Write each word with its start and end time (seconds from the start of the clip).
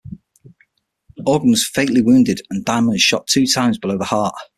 Orgen 1.27 1.51
was 1.51 1.63
fatally 1.67 2.01
wounded 2.01 2.41
and 2.49 2.65
Diamond 2.65 2.93
was 2.93 3.01
shot 3.03 3.27
two 3.27 3.45
times 3.45 3.77
below 3.77 3.99
the 3.99 4.05
heart. 4.05 4.33